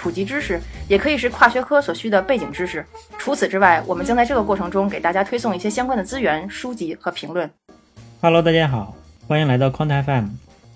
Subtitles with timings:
[0.00, 0.58] 普及知识，
[0.88, 2.82] 也可以是跨学科所需的背景知识。
[3.18, 7.50] 除此之外，我们将在这个过程中给大家推送一些相关的资源、书籍和评论。
[8.22, 8.96] Hello，大家好，
[9.28, 10.28] 欢迎来到 Quant FM，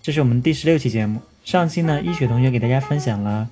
[0.02, 1.22] 这是我们第十六期节目。
[1.42, 3.48] 上期呢，医雪同学给大家分享了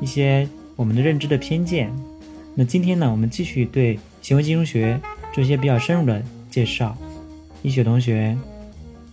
[0.00, 0.48] 一些。
[0.76, 1.92] 我们的认知的偏见。
[2.54, 4.98] 那今天呢，我们继续对行为金融学
[5.30, 6.96] 做一些比较深入的介绍。
[7.60, 8.34] 一雪同学。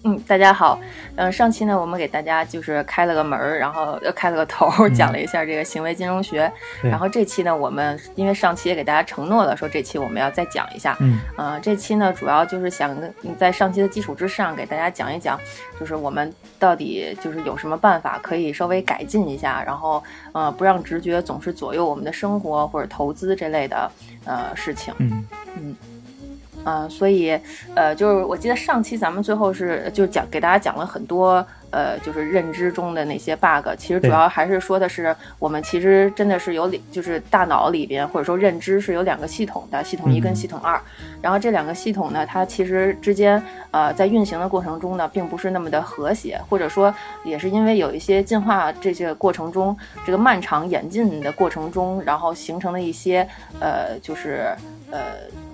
[0.08, 0.80] 嗯，大家好。
[1.18, 6.50] 嗯，上期呢，我们给大家就是开了个门儿，然后又开了个头，讲了一下这个行为金融学。
[6.82, 10.96] 然后这期呢，我们因为上期也给大家承诺了，说这期我们要再讲一下。
[11.02, 11.20] 嗯。
[11.36, 15.38] 呃，这期呢，主要就是想跟在上期的基础之上，给大家讲一讲，
[15.77, 23.92] 就是我们到底就是有什么办法可以稍微改进一下，然后呃，不让直觉总是左右我们的生活或者投资这类的
[24.24, 24.94] 呃事情。
[24.99, 25.26] 嗯嗯。
[25.60, 25.76] 嗯，
[26.90, 27.40] 所以，
[27.76, 33.68] 呃，就是我记得上期咱们最后是就讲给大家讲了很多，呃，就是认知中的那些 bug。
[33.77, 40.77] 其实主要还是说的是，我们其实真的是有里，就是大脑里边或者说认知是有两个系统的，系统一跟系统二。
[41.21, 46.93] 然后这两个系统呢，它其实之间，呃，在运行的过程中呢，并不是那么的和谐，或者说
[47.24, 53.27] 也是因为有一些进化这些过程中，这个漫长演进的过程中，然后形成的一些，
[53.62, 54.54] 呃，就是
[54.91, 54.99] 呃。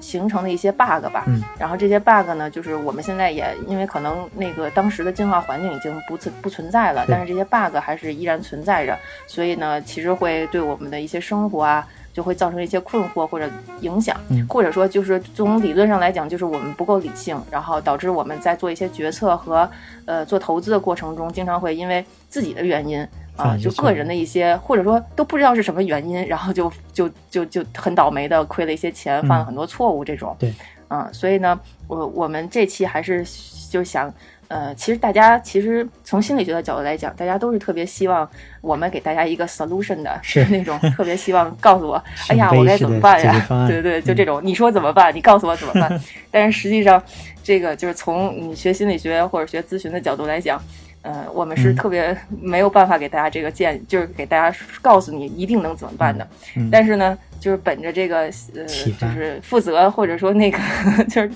[0.03, 14.15] 形成的一些 bug 吧，嗯，然后这些 bug 呢，就是我们现在也因为可能那个当时的进化环境已经不存不存在了，但是这些 bug 还是依然存在着，所以呢，其实会对我们的一些生活啊，就会造成一些困惑或者影响，
[14.49, 19.69] 或者说就是从理论上来讲，就是我们不够理性，然后导致我们在做一些决策和
[20.05, 23.07] 呃做投资的过程中，经常会因为自己的原因。
[23.35, 30.35] 啊，就个人的一些，或者说都不知道是什么原因，然后就就就就很倒霉的亏了一些钱，犯了很多错误这种。
[30.39, 30.53] 对，
[30.89, 33.25] 嗯，所以呢，我我们这期还是
[33.71, 34.13] 就想，
[34.49, 38.29] 呃，其实大家其实从心理学的角度来讲，大家都是特别希望
[38.61, 43.47] 我们给大家一个 solution 的，是那种特别希望告诉我， 哎呀，我该怎么办呀？
[43.67, 45.13] 对对对，就这种，你说怎么办？
[45.15, 45.99] 你告诉我怎么办？
[46.29, 47.01] 但是实际上，
[47.43, 50.61] 这个就是从你学心理学或者学咨询的角度来讲。
[51.03, 56.25] 呃，我们是特别没有办法给大家这个建议，就是给大家告诉你一定能怎么办的。
[56.71, 58.19] 但是呢，就是本着这个
[58.55, 58.65] 呃，
[58.97, 60.57] 就是负责或者说那个
[61.09, 61.29] 就是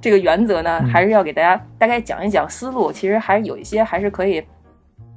[0.00, 2.90] 这个原则呢，还是要给大家大概讲一讲思路。
[2.90, 4.42] 其实还是有一些还是可以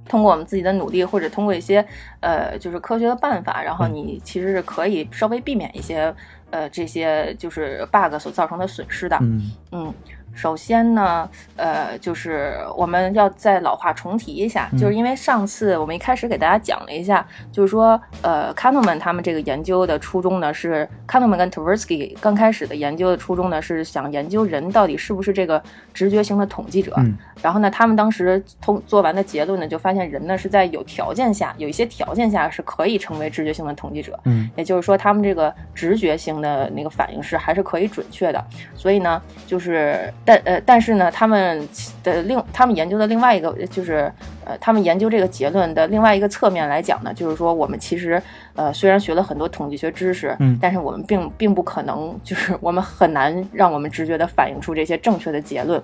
[0.07, 1.83] 通过我们自己的努力，或者通过一些
[2.19, 6.13] 呃，就是科学的办法，然后你其实是可以稍微避免一些
[6.51, 9.17] 呃这些就是 bug 所造成的损失的。
[9.21, 9.93] 嗯嗯。
[10.37, 25.61] 首先呢，呃，就是我们要再老话重提一下，就是因为上次我们一开始给大家讲了一下，就是说，呃，Kahneman 他们这个研究的初衷呢，是 Kahneman 跟 Tversky 刚开始的研究的初衷呢，是想研究人到底是不是这个
[25.91, 26.95] 直觉型的统计者。
[27.41, 34.19] 然后呢，他们当时通做完的结论呢，就发现人呢是在有条件下，有一些条件下是可以成为直觉性的统计者。
[34.25, 38.43] 嗯，也就是说，他们这个直觉型的那个反应是还是可以准确的。
[38.75, 41.65] 所以呢，就是但呃，但是呢，他们
[42.03, 44.11] 的另他们研究的另外一个就是
[44.43, 48.21] 呃，他们研究这个结论的另外一个侧面来讲呢，就是说我们其实。
[48.57, 55.79] 呃，虽然学了很多统计学知识，嗯，但是我们并并不可能，就是我们很难让我们直觉的反映出这些正确的结论，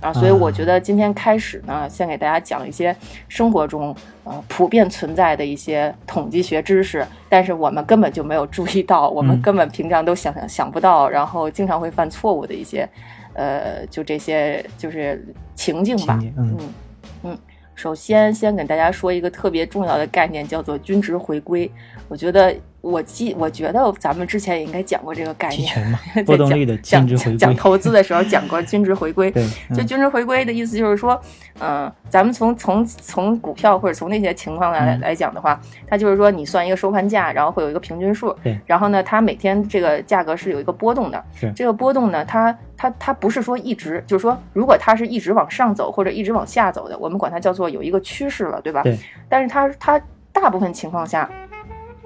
[0.00, 2.96] 啊，所以我觉得今天开始呢，先给大家讲一些
[3.28, 3.94] 生活中
[4.24, 12.88] 呃普遍存在的一些统计学知识，但是我们根本就没有注意到，我们根本平常都想想想不到，然后经常会犯错误的一些，
[13.34, 15.24] 呃，就这些就是
[15.54, 16.58] 情境吧，嗯
[17.22, 17.38] 嗯。
[17.74, 21.70] 首先，先给大家说一个特别重要的概念，叫做均值回归。
[22.08, 22.54] 我觉得。
[22.84, 27.36] 我记，我觉得咱们之前也应该讲过这个概念， 波动率的均值回归。
[27.38, 29.30] 讲投资的时候讲过均值回归。
[29.30, 29.42] 对，
[29.74, 31.18] 就均值回归的意思就是说，
[31.60, 38.36] 嗯，咱们从从从股票或者从那些情况来来讲的话，它就是说你算一个收盘价，然后会有一个平均数。
[38.42, 38.58] 对。
[38.66, 41.24] 然后呢，它每天这个价格是有一个波动的。
[41.34, 41.50] 是。
[41.56, 48.82] 这个波动呢，它它它不是说一直，就是说如果它是一直往上走或者一直往下走的，我们管它叫做有一个趋势了，对吧？
[48.82, 48.98] 对。
[49.26, 49.98] 但是它它
[50.32, 51.30] 大部分情况下。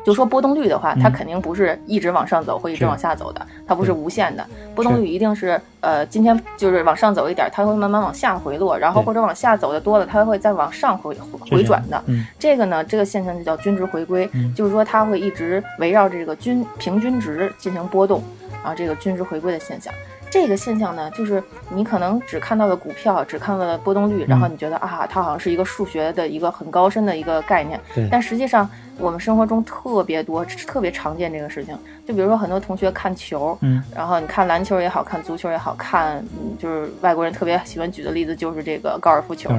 [0.08, 4.43] 就说波动率的话，它肯定不是一直往上走或一直往下走的，它不是无限的。
[4.75, 11.14] 波动率一定是，呃，今天就是往上走一点，它会慢慢往下回落，然后或者往下走的多了，它会再往上回
[11.50, 12.02] 回转的。
[12.38, 14.26] 这个呢，这个现象就叫均值回归，
[14.56, 18.22] 就是说它会一直围绕这个均平均值进行波动，
[18.62, 19.93] 然后这个均值回归的现象。
[20.31, 27.78] 这个现象呢，就是你可能只看到了股票，只看到了波动率，然后你觉得啊，它好像是一个数学的一个很高深的一个概念。
[28.11, 28.69] 但实际上，
[28.99, 31.77] 我们生活中特别多、特别常见这个事情。
[32.06, 36.25] 就比如说，很多同学看球，嗯，然后你看篮球也好看，足球也好看，
[36.59, 39.50] 就是外国人特别喜欢举的例子就是这个高尔夫球。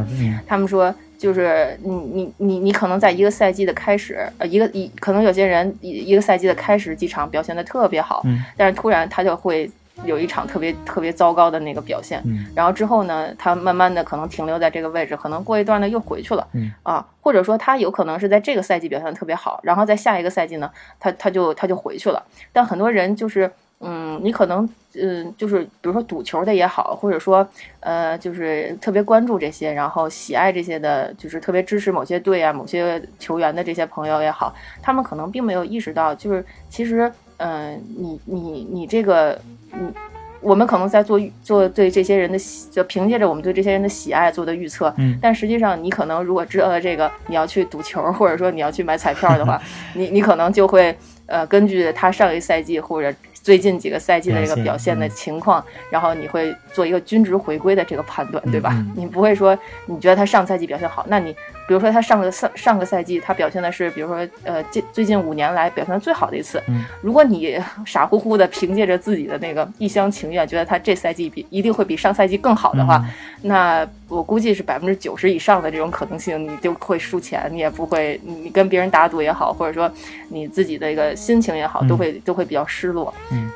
[0.47, 8.23] 他们说，就是你你你你可能在一个赛季的开始，呃，一个一可能有些人一一个赛季的开始几场表现的特别好，
[8.57, 9.69] 但是突然他就会。
[10.05, 12.23] 有一场特别特别糟糕的那个表现，
[12.55, 16.47] 然后之后呢，他慢慢的可能停留在这个位置，可能过一段呢又回去了，
[16.83, 22.23] 啊，或者说他有可能是在这个赛季表现特别好，然后在下一个赛季呢，他他就他就回去了。
[22.51, 23.51] 但很多人就是，
[23.81, 27.47] 嗯，你可能，嗯，就是比如说赌球的也好，或者说，
[27.79, 39.37] 呃，就是特别关注这些，然后喜爱这些的，就是特别支持某些队啊、某些球员的这些朋友也好，他们可能并没有意识到，就是其实，嗯，你你你这个。
[39.73, 39.93] 嗯，
[40.41, 44.91] 我们可能在做做对这些人的喜，就凭借着我们对这些人的喜爱做的预测。
[44.97, 49.61] 嗯，但实际上你可能如果知道了这个，你要去赌球，或者说你要去买彩票的话，
[49.93, 50.95] 你你可能就会
[51.25, 53.15] 呃根据他上一赛季或者。
[53.41, 58.75] 最近几个赛季的这个表现的情况，然后你会做一个均值回归的这个判断，对吧？
[58.95, 61.33] 你不会说你觉得他上赛季表现好，那你
[61.69, 66.59] 比如说他上个上上个赛季他表现的是，比如说呃近最近五年来表现的最好的一次，
[66.99, 73.05] 如果你傻乎乎的凭借着自己的那个一厢情愿，觉得他这赛季比一定会比上赛季更好的话，
[73.43, 79.91] 那我估计是百分之九十以上的这种可能性，你就会输钱，你也不会你跟别人打赌也好，或者说
[80.29, 83.13] 你自己的一个心情也好，都会都会比较失落。
[83.31, 83.47] 嗯。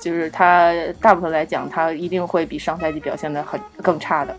[0.00, 4.36] 就是他大部分来讲，他一定会比上赛季表现的很更差的。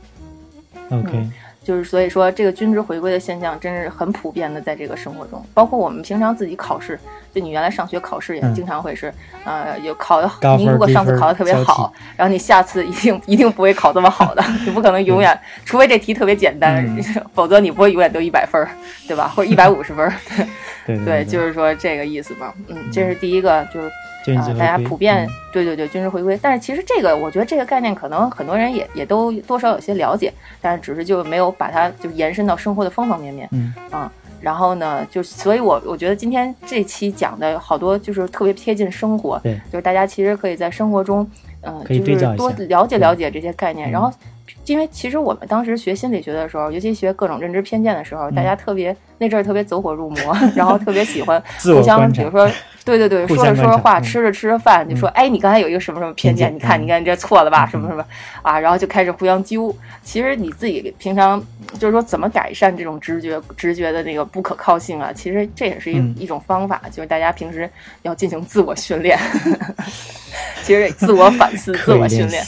[0.89, 1.25] OK，
[1.63, 6.99] 就是所以说这个均值回归的现象真是很普遍的，在这个生活中，包括我们平常自己考试，
[7.33, 9.13] 就你原来上学考试也经常会是，
[9.45, 16.83] 呃，有考的你如果上次考的特别好，然后你下次一定一定不会考这么好的， 你不可能永远，除非这题特别简单，
[17.35, 18.67] 否则你不会永远都一百分儿，
[19.07, 19.27] 对吧？
[19.27, 20.13] 或者一百五十分儿。
[20.87, 22.51] 对对，就是说这个意思嘛。
[22.69, 23.91] 嗯，这是第一个，就是。
[24.35, 26.38] 啊，大家普遍对对对，均值回归。
[26.41, 30.31] 但是其实这个，我觉得这个概念可能很多人也也都多少有些了解，
[30.62, 33.47] 但是只是就没有把它就延伸到生活的方方面面。
[33.51, 41.27] 嗯啊，然后呢，就所以，我我觉得今天这期讲的好多就是特别贴近生活，对，就是大家其实可以在生活中，
[41.62, 44.12] 嗯，就是多了解了解这些概念，然后。
[44.65, 52.49] 因为其实我们当时学心理学的时候，尤其学各种认知偏见的时候，大家特别那阵儿特别走火入魔，然后特别喜欢 互相，比如说，
[52.85, 56.53] 对对对， 说着说着话，吃着吃着饭，就说，哎，你刚才有一个什么什么偏见？
[56.53, 57.65] 你看，你看你这错了吧？
[57.69, 58.05] 什么什么
[58.43, 58.59] 啊？
[58.59, 59.75] 然后就开始互相揪。
[60.03, 61.43] 其实你自己平常
[61.79, 65.11] 就是说怎么改善这种直觉直觉的那个不可靠性啊？
[65.13, 67.69] 其实这也是一一种方法，就是大家平时
[68.03, 69.17] 要进行自我训练，
[70.63, 72.43] 其实自我反思、自我训练。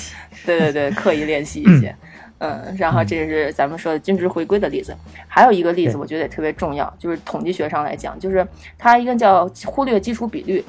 [0.46, 1.96] 对对对，刻意练习一些，
[2.40, 4.96] 嗯，然后这是咱们说的均值回归的例子。
[5.28, 8.48] 还有一个例子，我觉得也特别重要，就是统计学上来讲，就是
[8.78, 10.64] 它一个叫忽略基础比率，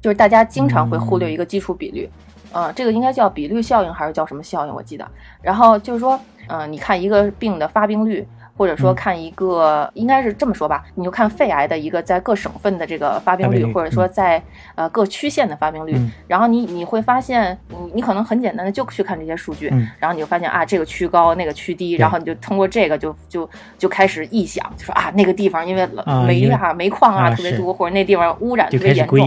[0.00, 2.08] 就是大家经常会忽略一个基础比率，
[2.52, 4.74] 啊，这个应该叫比率效应还是叫什么效应？
[4.74, 5.08] 我记得。
[5.40, 8.26] 然后就是说，嗯，你看一个病的发病率。
[8.56, 14.42] 或者说看一个，应该是这么说吧，你就看肺癌的一个在各省份的这个发病率，或者说在
[14.74, 15.96] 呃各区县的发病率，
[16.26, 19.68] 然后你你会发现，你你可能很简单的就去看这些数据，
[19.98, 25.86] 然后你就发现啊这个区高那个区低，然后你就通过这个就就就开始臆想，就说啊那个地方因为
[26.26, 29.18] 煤啊煤矿啊特别多，或者那地方污染特别严重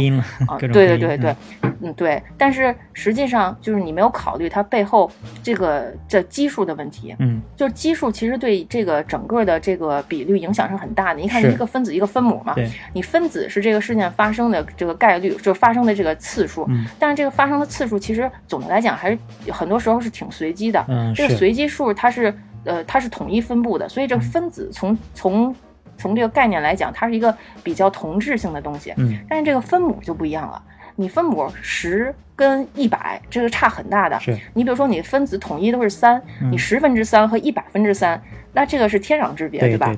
[0.48, 1.36] 啊，对对对对，
[1.82, 5.10] 嗯对，但是实际上就是你没有考虑它背后
[5.44, 11.20] 这个这基数的问题，嗯，就是基数其实对这个整个的这个比率影响是很大的。
[11.20, 12.56] 你看，一个分子一个分母嘛，
[12.94, 16.68] 你分子是这个事件发生的这个概率，就发生的这个次数。
[16.98, 19.18] 但是这个发生的次数其实总的来讲还是
[19.52, 20.86] 很多时候是挺随机的。
[21.16, 25.56] 这个随机数它是呃它是统一分布的，所以这个分子从从
[25.98, 28.94] 从这个概念来讲，它是一个比较同质性的东西。
[28.98, 30.62] 嗯，但是这个分母就不一样了。
[30.98, 34.18] 你分母十跟一百，这个差很大的。
[34.22, 38.22] 是你比如说你分子统一都是三，你十分之三和一百分之三，
[38.56, 39.94] 那这个是天壤之别，对吧？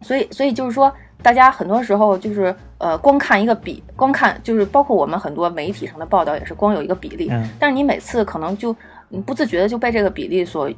[0.00, 0.90] 所以，所以就是说，
[1.22, 8.74] 大家很多时候就是呃，光看一个比，光看就是包括我们很多媒体上的报道也是光有一个比例，但是你每次可能就。
[9.08, 10.68] 你不自觉的就被这个比例所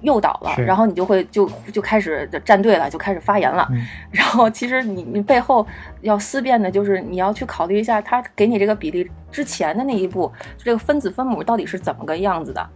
[0.00, 3.68] 诱导了，然后你就会就就开始站队了，就开始发言了。
[4.10, 5.66] 然后其实你你背后
[6.00, 12.66] 要思辨的就是你要去考虑一下，他给你这个比例之前的那一步，这个分子分母到底是怎么个样子的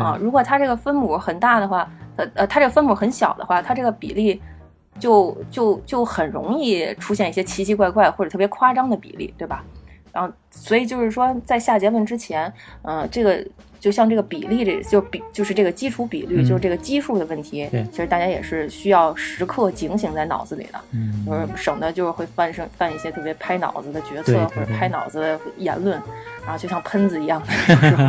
[0.00, 0.18] 啊？
[0.20, 4.40] 如果它这个分母很大的话，呃呃，它这个分母很小的话，它这个比例
[4.98, 9.64] 就就就很容易出现一些奇奇怪怪或者特别夸张的比例，对吧？
[10.12, 12.52] 然后所以就是说在下结论之前，
[12.82, 13.46] 嗯，这个。
[13.78, 17.68] 就像这个比例，这就比就是这个基础比率，就是这个基数的问题。
[17.70, 20.80] 对，其实大家也是需要时刻警醒在脑子里的，
[21.24, 26.02] 就是省得就是会犯生犯一些特别拍脑子的决策或者拍脑子的言论，
[26.46, 27.42] 然后就像喷子一样，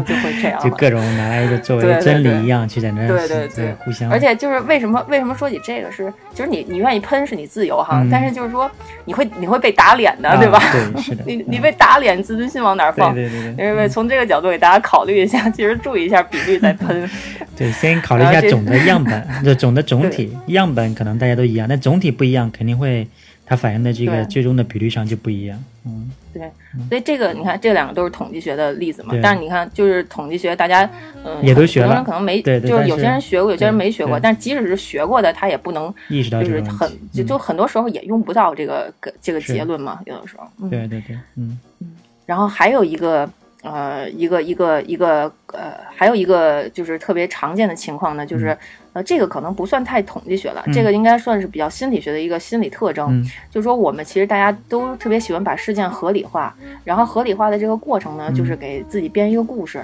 [0.05, 4.09] 就会这样， 就各种拿来作为真理一样去在那对对对互相。
[4.11, 8.69] 而且就是为什么为什么说起这个是，就是你你愿意喷是你自由哈，但是就是说
[9.05, 10.61] 你会你会被打脸的，对吧？
[10.71, 11.23] 对，是的。
[11.27, 13.13] 你你被打脸，自尊心往哪放？
[13.13, 13.65] 对对对。
[13.67, 16.37] 因为从这个角度给大家考虑一下，其实注意一下比。
[16.59, 17.09] 在喷，
[17.57, 23.05] 对，先考虑一下总的样本，就总的总体样本可能大家都一样，但总体不一样，肯定会
[23.49, 25.57] 它反映的这个最终的比率上就不一样。
[25.85, 26.51] 嗯，对，
[26.89, 29.15] 所以这个你看，这两个都是统计学的例子嘛。
[29.23, 30.87] 但是你看，就是统计学，大家
[31.23, 34.19] 嗯也都学了，可能没，对，就是有些人学过，有些人没学过。
[34.19, 40.01] 但即使是学过的，他也不能意识到，就是很就就很多时候也用不到这个这个结论嘛。
[40.05, 41.95] 有的时候，对对对，嗯嗯。
[42.25, 43.29] 然后还有一个。
[43.63, 48.55] 呃，一个一个一个呃，还有一个就是特别常见的情况呢，就是
[48.93, 53.21] 呃，这个可能不算太统计学了，这个应该算是比较心理学的一个心理特征。
[53.49, 59.83] 就是说，我们其实大家都特别喜欢把事件合理化，然后合理化的这个过程呢，就是给自己编一个故事，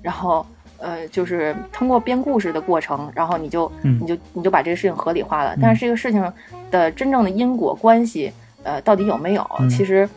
[0.00, 0.46] 然后
[0.78, 5.56] 呃，就是通过编故事的过程，然后你就你就你就把这个事情合理化了。
[5.60, 6.32] 但是这个事情
[6.70, 8.32] 的真正的因果关系，
[8.62, 9.44] 呃，到底有没有？
[9.68, 10.08] 其实。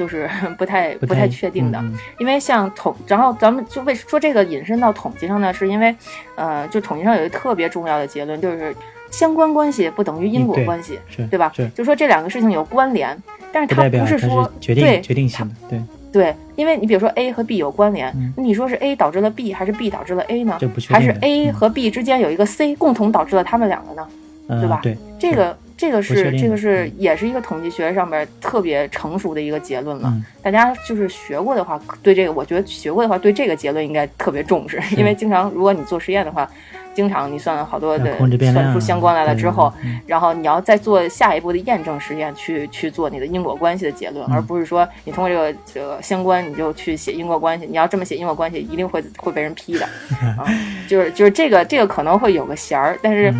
[0.00, 0.26] 就是
[0.56, 1.78] 不太不太确定的，
[2.18, 5.94] 因为像统，然后咱们就为说这个引申到统计上呢，是因为，
[6.36, 8.74] 呃，就统计上有一个特别重要的结论，就是
[9.10, 11.52] 相关关系不等于因果关系，对吧？
[11.74, 13.14] 就说这两个事情有关联，
[13.52, 20.56] 但是它不是说对决定性的，对对，因为你比如说 A 和 B 有关联，你说是 A 导致了 B 还是 B 导致了 A 呢？
[20.88, 24.08] 还是 A 和 B 之间有一个 C 共同导致了他们两个呢？
[24.48, 24.80] 对吧？
[24.82, 25.54] 对这个。
[25.80, 30.12] 这个是这个是也是一个统计学上面特别成熟的一个结论了。
[30.42, 36.46] 大家就是学过的话，对这个我觉得学过的话，对这个结论应该特别重视， 因为经常如果你做实验的话，
[36.92, 38.18] 经常你算好多的
[38.52, 39.72] 算出相关来了之后，
[40.06, 47.64] 然后你要再做下一步的验证实验，去去做你的因果关系的结论，而不是说你通过这个这个相关你就去写因果关系。
[47.64, 49.86] 你要这么写因果关系，一定会会被人批的
[50.36, 50.44] 啊！
[50.86, 53.32] 就是就是这个这个可能会有个弦儿，但是。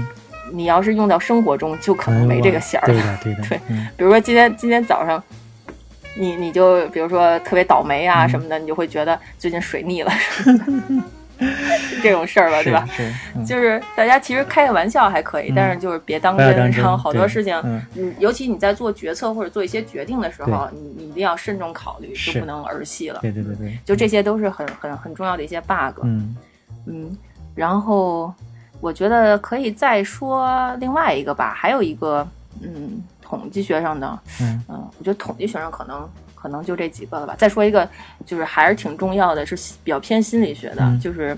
[0.52, 3.18] 你要是用到生活中，就可能没这个弦儿了。
[3.22, 3.60] 对的，对的。
[3.68, 5.22] 对，比如说今天今天早上，
[6.18, 10.10] 你你就比如说特别倒霉啊什么的，你就会觉得最近水逆了，
[12.02, 12.86] 这种事儿吧，对吧？
[12.94, 13.12] 是。
[13.46, 16.70] 就是大家其实开个玩笑还可以，但是就是别当真。
[16.72, 17.54] 然后好多事情，
[17.94, 23.20] 嗯，尤其你在做决策或者做一些决定的时候，你你一定要慎重考虑，就不能儿戏了。
[23.22, 23.78] 对对对对。
[23.84, 26.00] 就这些都是很很很重要的一些 bug。
[26.02, 26.36] 嗯
[26.86, 27.16] 嗯，
[27.54, 28.32] 然后。
[28.80, 32.26] 我觉得可以再说另外一个吧，还有一个，
[32.62, 37.34] 嗯，统计学上的，嗯嗯，我觉得统计学上可能可能就这几个了吧。
[37.38, 37.88] 再说一个，
[38.24, 41.36] 就是还是挺重要的，是比较偏心理学的，就是。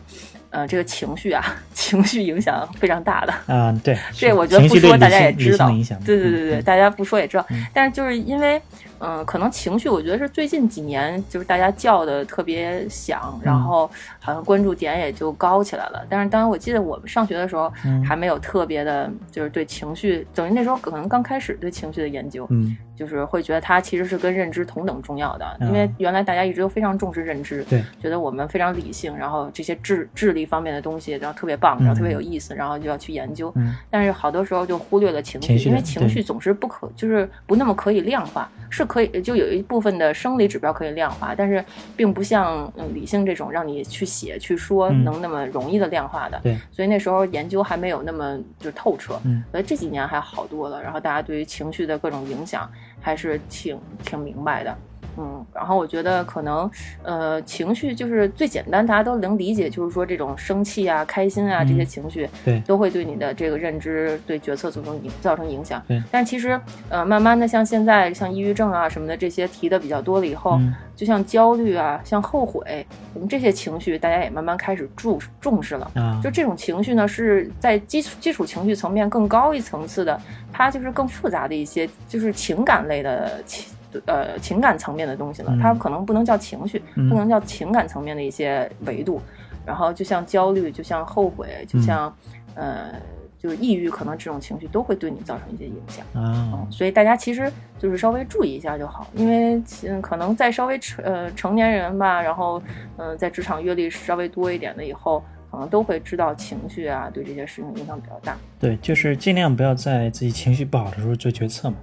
[0.53, 3.33] 呃，这个情绪啊， 情绪影响非常大的。
[3.47, 5.71] 嗯，对，这我觉得不说大家也知道。
[6.05, 7.47] 对对对对，大家不说也知道。
[7.73, 8.61] 但是就是因为，
[9.05, 13.91] 嗯，可能情绪，我觉得是最近几年就是大家叫的特别响，然后
[14.21, 16.07] 好像关注点也就高起来了。
[16.09, 17.69] 但是当然，我记得我们上学的时候
[18.05, 22.47] 还没有特别的，就是对情绪，等于那时候可能刚开始对情绪的研究。
[22.51, 22.77] 嗯。
[23.03, 33.53] 就是会觉得它其实是跟认知同等重要的，因为原来大家一直都非常重视认知，对，觉得我们非常理性，然后这些智智力方面的东西，然后特别棒，然后特别有意思，然后就要去研究。
[33.91, 41.65] 但是好多时候就忽略了情绪，因为情绪总是不可，就是不那么可以量化，是可以就有一部分的生理指标可以量化，但是
[41.97, 46.39] 并不像嗯理性这种让你去写去说能那么容易的量化的。
[46.45, 49.21] 对，所以那时候研究还没有那么就透彻。
[49.25, 52.71] 嗯，所以这几年还好多了，然后大家对于情绪的各种影响。
[53.03, 54.75] 还是挺挺明白的，
[55.17, 56.71] 嗯，然后我觉得可能，
[57.03, 65.83] 呃，情绪就是最简单，大家都能理解，就是说这种生气啊、开心啊这些情绪，对，都会对你的这个认知、对决策造成影造成影响。
[65.87, 70.59] 对，但其实，呃，慢慢的像现在像抑郁症啊什么的这些提的比较多了以后，
[70.95, 75.91] 就像焦虑啊、像后悔，我们这些情绪大家也慢慢开始注重视了。
[75.95, 80.21] 啊，就这种情绪呢，是在基础基础情绪层面更高一层次的。
[80.55, 83.75] 它就是更复杂的一些，就是情感类的情，
[84.07, 85.57] 呃，情感层面的东西了。
[85.61, 89.21] 它可能不能叫情绪，不能叫情感层面的一些维度。
[89.65, 92.15] 然后就像焦虑，就像后悔，就像，
[92.55, 92.93] 呃，
[93.39, 96.05] 就是抑郁，可能这种情绪都会对你造成一些影响。
[96.21, 102.61] 啊，所以大家其实就是稍微注意一下就好，因为嗯，可能在稍微成呃成年人吧，然后
[102.97, 105.23] 嗯，在职场阅历稍微多一点的以后。
[105.53, 108.35] 可能都会知道情绪啊，对这些事情影响比较大。
[108.59, 111.77] 对，就是尽量不要在自己情绪不好的时候做决策嘛，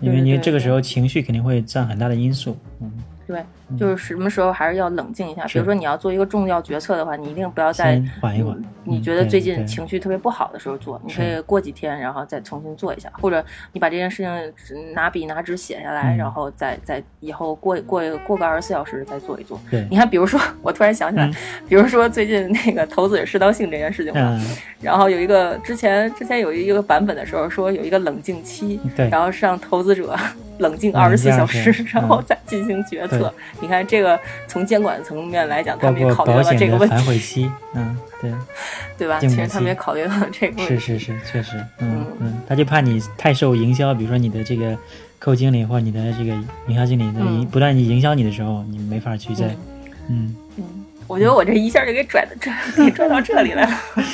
[0.00, 2.56] 因为你这个时候情绪肯定会占很大的因素。
[2.80, 2.90] 嗯，
[3.26, 3.44] 对，
[3.76, 5.44] 就是什么时候还是要冷静一下。
[5.46, 8.56] 比如说你要做一个重要决策的话，你一定不要在缓一缓。
[8.84, 19.60] 你觉得最近情绪特别不好的时候做，你可以过几天，然后再重新做一下，或者你把这件事情拿笔拿纸写下来，然后再再以后过过过个二十四小时再做一做。
[19.68, 21.28] 对，你看，比如说我突然想起来，
[21.68, 24.40] 比如说最近那个投资者适当性这件事情嘛，
[24.80, 30.16] 然后有一个之前之前有一个版本的时候说有一个冷静期，对，然后是让投资者。
[30.58, 33.32] 冷静二十四小时，然后再进行决策。
[33.60, 36.94] 你看，这个从监管层面来讲，他们也考虑了这个问题。
[36.94, 38.32] 反悔期，嗯，对，
[38.98, 39.18] 对吧？
[39.20, 40.78] 其实他们也考虑了这个问题。
[40.78, 44.76] 是是是，确实，嗯嗯，他就怕你太受营销，比如说你的这个
[45.18, 46.32] 客户经理或者你的这个
[46.68, 49.46] 营销经理营不断营销你的时候，你没法去在，
[50.08, 50.36] 嗯嗯。
[51.06, 53.72] 我觉得我这一下就给拽的拽，给拽到这里来了。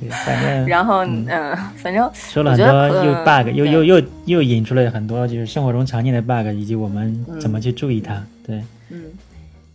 [0.00, 8.22] 对，反正 然后嗯，反正说了很多又 bug，又又又又引出了很多就是生活中常见的 bug，以及我们怎么去注意它。
[8.46, 9.02] 对，嗯。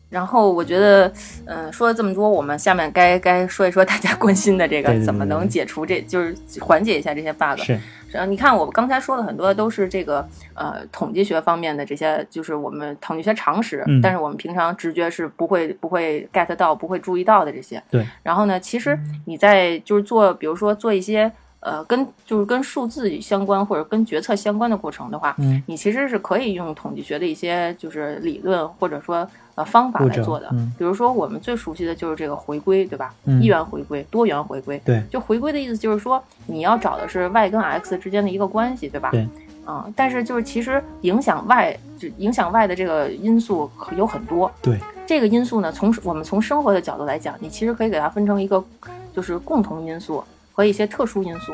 [0.09, 1.09] 然后我觉得，
[1.45, 7.57] 嗯，说了这么多，我们下面该该说一说大家 关心的这个，怎么能解除这就是缓解一下这些 bug。
[7.63, 7.79] 是。
[8.11, 17.81] 然后你看，我刚才说的很多都是这个呃统计学方面的这些，就是我们统计学常识，但是我们平常直觉是不会不会 get 到、不会注意到的这些。
[17.89, 18.05] 对。
[18.23, 29.27] 然后呢，其实你在就是做，比如说做一些呃跟就是跟数字相关或者跟决策相关的过程的话，嗯，你其实是可以用统计学的一些就是理论或者说。
[29.55, 33.13] 呃，方法来做的，比如说我们最熟悉的就是这个回归，对吧？
[33.41, 39.09] 一元回归、多元回归，对，就回归的意思就是说你要找的是 y 跟 x 之间的一个关系，对吧？
[39.11, 39.27] 对，
[39.67, 48.63] 嗯，但是就是其实影响 y 就影响 y 的这个因素有很多，对，这个因素呢，从我们从生活的角度来讲，你其实可以给它分成一个
[49.13, 51.53] 就是共同因素和一些特殊因素。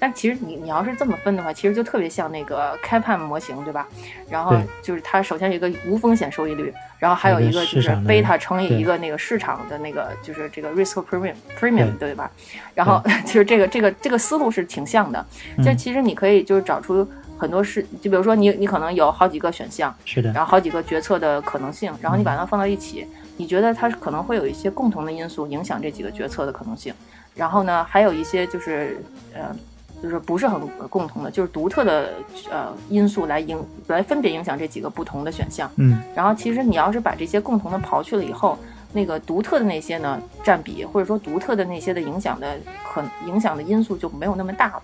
[0.00, 3.88] 但其实你你要是这么分的话，其实就特别像那个开盘模型，对吧？
[4.28, 12.30] 然后就是它首先有一个无风险收益率，然后还有一个就是贝塔乘以一个那个市场的那个就是这个 risk premium premium，对吧？
[12.74, 15.24] 然后其实 这个这个这个思路是挺像的。
[15.64, 26.92] 就其实你可以就是找出很多事，就比如说你你可能有好几个选项，是的，然后好几个决策的可能性，然后你把它放到一起，你觉得它可能会有一些共同的因素影响这几个决策的可能性。
[27.34, 28.98] 然后呢，还有一些就是
[29.34, 29.54] 呃。
[30.02, 32.12] 就是不是很共同的，就是独特的
[32.50, 35.70] 呃因素来影来分别影响这几个不同的选项。
[35.76, 38.58] 嗯，然后其实你要是把这些共同的刨去了以后，
[38.92, 42.54] 那个独特的那些呢占比，或者说独特的那些的影响的
[42.92, 44.82] 可影响的因素就没有那么大了。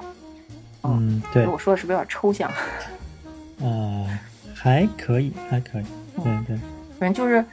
[0.84, 2.50] 嗯，对，我说的是不是有点抽象？
[3.60, 4.06] 呃，
[4.54, 5.84] 还可以，还可以。
[6.16, 6.58] 对对，
[6.98, 7.44] 反正就是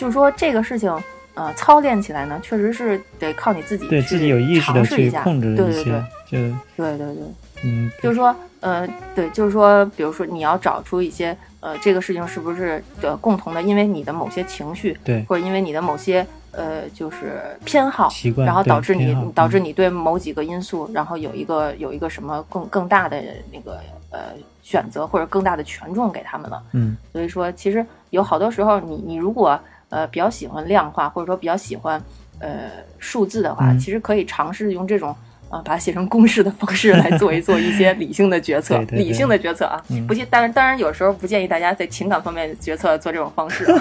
[0.00, 0.92] 就是说这个事情。
[1.34, 5.84] 呃，操练起来呢，确实是得靠你自己，对自己有意识的去控制一些，
[6.26, 6.36] 就
[6.76, 7.16] 对对对，
[7.62, 23.78] 嗯，就是说，呃，对，就是说，比如说你要找出一些，呃，这个事情是不是呃共同的，因为你的某些情绪，对，或者因为你的某些呃就是偏好，习惯，然后导致你导致你对某几个因素，然后有一个有一个什么更更大的那个
[24.10, 24.18] 呃
[24.62, 29.58] 选择或者更大的权重给他们了，嗯，所以说其实有好多时候你你如果。
[29.90, 32.00] 呃，比较喜欢量化，或者说比较喜欢
[32.38, 35.10] 呃数字的话，其实可以尝试用这种
[35.48, 39.82] 啊，把它写成公式的方式来做一做一些 理性的决策，理性的决策啊。
[40.06, 43.66] 不建，当然当然有时候不建议大家在情感方面决策做这种方式。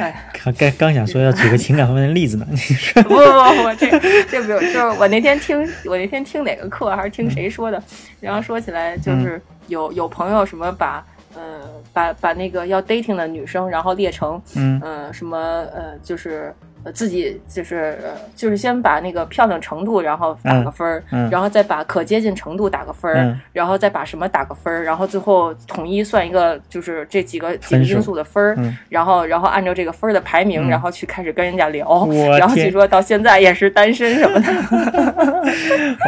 [0.00, 3.02] 哎， 刚刚想说要举个情感方面的例子呢，你说？
[3.02, 3.90] 不不不，这
[4.24, 7.80] 这不用，就是我那天听我那天听哪个课还是听谁说的，
[8.20, 11.04] 然后说起来就是有有朋友什么把。
[11.34, 11.60] 呃，
[11.92, 15.36] 把把那个要 dating 的女生，然后列成，嗯，呃，什么，
[15.74, 16.54] 呃，就是。
[16.82, 17.98] 呃，自己就是
[18.34, 28.56] 就是先把那个漂亮程度，然后打个分儿，然后再把可接近程度打个分儿，然后再把什么打个分儿，然后最后统一算一个就是这几个几个因素的分儿，
[28.88, 34.50] 然后然后按照这个分儿的排名，然后去开始跟人家聊， 然后据说到现在也是单身什么的。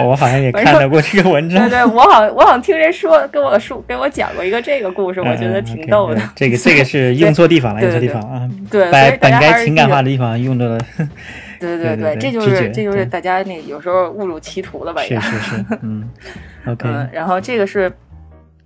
[0.08, 6.22] 我好像也看到过这个文章，对对，我好我好像听人说跟我说跟我讲过一个这个故事，我觉得挺逗的。
[6.34, 10.61] 这个 这个是用错地方了，用错地方啊，对，本本该情感化的地方用。
[11.60, 15.02] 对对对，这就是这就是大家那有时候误入歧途了吧？
[15.02, 16.10] 是是是，嗯，
[16.66, 16.88] OK。
[16.88, 17.92] 嗯，然后这个是，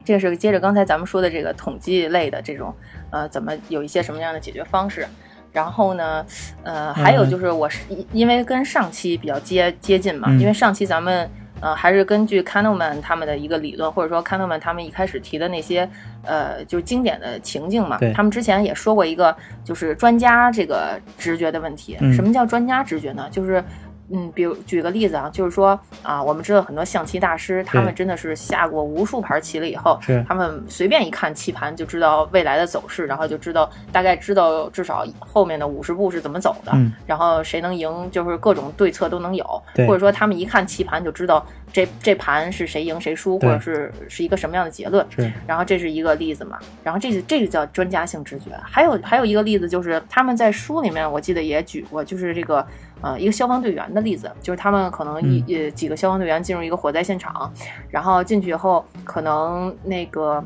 [0.05, 2.75] 这个是接着刚才咱们说的这个统计类的这种，
[3.11, 5.07] 呃，怎么有一些什么样的解决方式？
[5.53, 6.25] 然后呢，
[6.63, 7.81] 呃，还有就是我是
[8.13, 11.29] 因为跟上期比较接接近嘛，因为上期咱们。
[11.67, 15.89] 呃，还是根据 Kahneman 他们的一个理论，或者说 Kahneman 他们一开始提的那些，
[16.23, 17.99] 呃，就是经典的情境嘛。
[18.15, 21.97] 他们之前也说过一个，就是专家这个直觉的问题。
[22.13, 23.27] 什么叫专家直觉呢？
[23.33, 23.65] 就是，
[24.11, 36.73] 嗯，比如举个例子啊，就是说啊，我们知道很多象棋大师，他们真的是下过无数盘棋了以后，他们随便一看棋盘就知道未来的走势，然后就知道大概知道至少后面的五十步是怎么走的，
[37.07, 39.45] 然后谁能赢，就是各种对策都能有，
[39.87, 45.07] 或者说他们一看棋盘就知道这这盘是谁赢谁输，或者是是一个什么样的结论。
[45.47, 48.51] 然后这是一个例子嘛，然后这个这个叫专家性直觉。
[48.63, 52.67] 还有还有一个例子就是他们在书里面我记得也举过，就是这个。
[53.03, 57.53] 呃，一个消防队员的例子，就是他们可能一呃几个消防队员进入一个火灾现场，
[57.91, 60.43] 然后进去以后，可能那个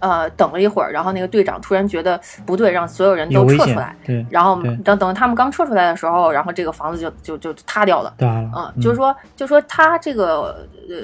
[0.00, 3.94] 呃等了一会儿，然后那个队长突然觉得不对，让所有人都撤出来。
[4.04, 4.24] 对。
[4.30, 8.12] 然后等等他们刚撤出来的时候，然后这个房子就就就塌掉了。
[8.18, 8.28] 对。
[8.28, 10.96] 嗯，就是说，就说他这个呃。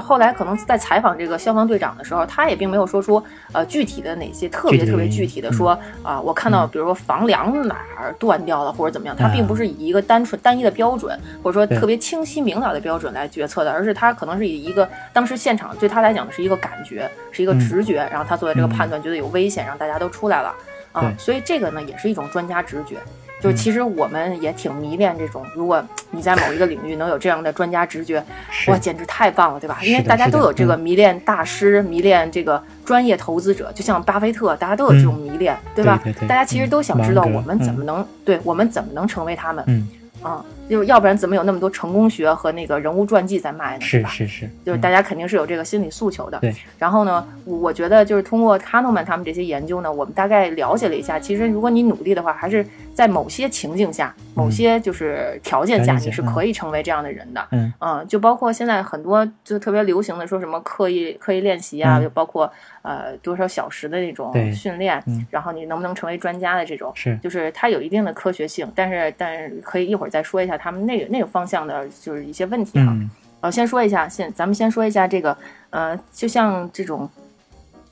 [0.00, 20.54] 后来可能在采访这个消防队长的时候，他也并没有说出呃具体的哪些特别特别具体的说啊，我看到比如说房梁哪儿断掉了或者怎么样，他并不是以一个单纯单一的标准或者说特别清晰明了的标准来决策的，而是他可能是以一个当时现场对他来讲的是一个感觉，是一个直觉，然后他做的这个判断，觉得有危险，让大家都出来了
[20.92, 22.96] 啊，所以这个呢也是一种专家直觉。
[23.42, 28.24] 就其实我们也挺迷恋这种，如果你在某一个领域能有这样的专家直觉，
[28.68, 29.78] 哇，简直太棒了，对吧？
[29.82, 36.00] 因为大家都有这个迷恋大师、迷恋这个专业投资者，就像巴菲特，大家都有这种迷恋，对吧？
[36.28, 39.86] 大家其实都想知道我们怎么能，对我们怎么能成为他们。
[40.22, 40.40] 啊，
[40.72, 43.84] 就要不然怎么有那么多成功学和那个人物传记在卖呢？
[43.84, 46.38] 是是是，就是大家肯定是有这个心理诉求的。
[46.38, 46.54] 对。
[46.78, 57.46] 然后呢，我觉得就是通过卡诺曼他们这些研究呢，我们大概了解了一下，其实如果你努力的话，还是在某些情境下、某些就是条件下，你是可以成为这样的人的。
[57.50, 57.70] 嗯。
[57.78, 62.50] 嗯，就包括现在很多就特别流行的说什么刻意刻意练习啊，就包括。
[62.82, 72.96] 呃，多少小时的那种训练，然后你能不能成为专家的这种，是，就是它有一定的科学性，但是，但是可以一会儿再说一下他们那个那个方向的，就是一些问题哈。
[73.40, 75.36] 呃，先说一下，先咱们先说一下这个，
[75.70, 77.08] 呃，就像这种。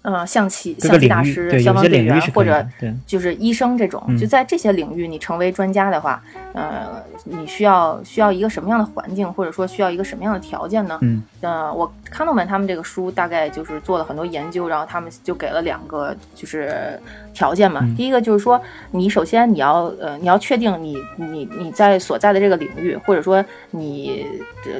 [0.02, 2.66] 嗯，象棋、象棋大师、消防队员或者
[3.06, 6.22] 就是医生这种，就在这些领域，你成为专家的话，
[6.54, 10.98] 呃，你需要需要一个什么样的环境，或者说需要一个什么样的条件呢？
[11.02, 16.98] 嗯，呃，我康诺曼他们这个书大概就是做了很多研究，然后他们就给了两个就是
[17.34, 17.86] 条件嘛。
[17.94, 18.58] 第一个就是说，
[18.92, 24.26] 你首先你要呃你要确定你你你在所在的这个领域，或者说你
[24.64, 24.70] 这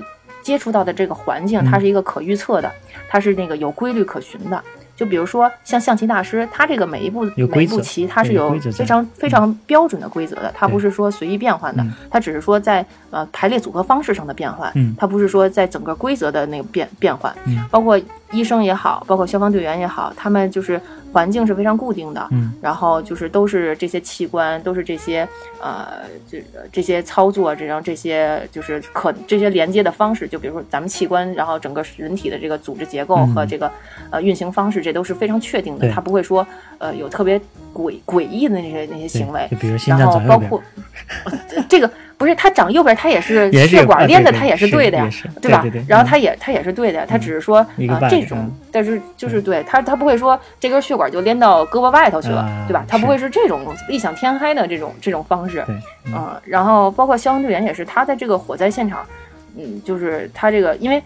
[0.43, 2.73] 接触到的这个环境，它是一个可预测的，
[3.11, 4.65] 它是那个有规律可循的。
[5.01, 17.35] 就比如说像象棋大师，他这个每一步每一步棋，它是有非常非常标准的规则的，它不是说随意变换的，它只是说在呃排列组合方式上的变换，它不是说在整个规则的那个变变换，
[17.71, 17.99] 包括
[18.33, 20.81] 医生也好，包括消防队员也好，他们就是。
[21.13, 25.29] 环境是非常固定的，嗯，然后就是都是这些器官，都是这些
[25.61, 26.41] 呃，这
[26.71, 33.69] 这些操作，这样这些就是可这些连接的方式，就比如说咱们器官，然后整个人体的这个组织结构和这个
[34.11, 36.47] 呃运行方式，这都是非常确定的，它不会说
[36.79, 37.37] 呃有特别
[37.75, 39.49] 诡诡异的那些那些行为，
[39.89, 40.63] 然后包括
[41.69, 41.91] 这个。
[42.21, 45.09] 不是它长右边，它也是血管连的，它也是对的呀，
[45.41, 45.65] 对吧？
[45.89, 52.85] 然后它也它也是对的呀，他只是说啊这种，但是就是对它它不会说这根血管就连到胳膊外头去了，对吧？
[52.87, 55.65] 它不会是这种异想天开的这种这种方式，
[56.09, 56.39] 嗯。
[56.45, 59.03] 然后包括消防队员也是，他在这个火灾现场，
[59.57, 61.03] 嗯，就是他这个因为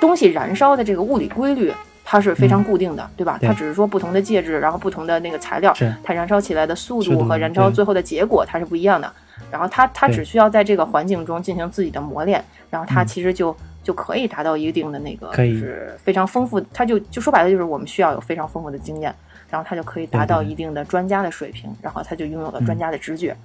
[0.00, 1.72] 东西燃烧的这个物理规律，
[2.04, 3.38] 它是非常固定的，对吧？
[3.40, 9.08] 它只是说不同的介质，然后不同的那个材料，它燃烧起来的速度和燃烧最后的结果它是不一样的。
[9.50, 16.60] 然后他他只需要在这个环境中进行自己的磨练，然后他其实就就可以达到一定的那个，就是非常丰富。
[16.72, 19.14] 他就就说白了，就是我们需要有非常丰富的经验，
[19.48, 23.36] 然后他就可以达到一定的专家的水平，然后他就拥有了专家的直觉。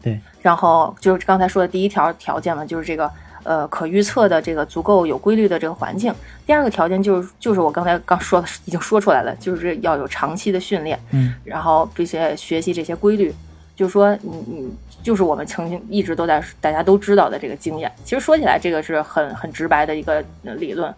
[0.00, 3.10] 对，然后就是刚才说的第一条条件嘛，就是这个
[3.42, 6.14] 呃可预测的这个足够有规律的这个环境。
[6.46, 13.34] 第二个条件就是就是我刚才刚说的已经说出来了，就是要有长期的训练，嗯，然后这些学习这些规律。
[13.74, 17.90] 就是说，你你就是我们曾经一直都在大家都知道的这个经验。
[18.04, 20.94] 其实说起来，这个是很很直白的一个理论，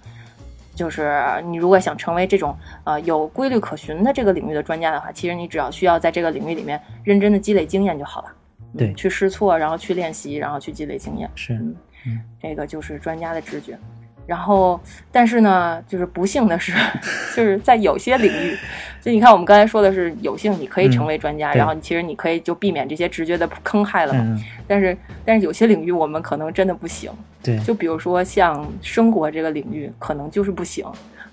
[0.74, 8.32] 就是你如果想成为这种呃有规律可循的这个领域的专家的话，其实你只要需要在这个领域里面认真的积累经验就好了。
[8.76, 11.28] 对，去试错，然后去练习，然后去积累经验。
[11.34, 11.54] 是，
[12.06, 13.78] 嗯，这个就是专家的直觉。
[14.30, 16.72] 然后，但是呢，就是不幸的是，
[17.34, 18.56] 就是在有些领域，
[19.02, 24.40] 就你看我们刚才说的是有幸你可以成为专家，然后其实你可以就避免这些直觉的坑害了嘛。
[24.68, 27.10] 但是，但是有些领域我们可能真的不行。
[27.42, 30.86] 对，就比如说像生活这个领域，可能就是不行。